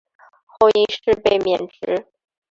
[0.47, 2.07] 后因事被免职。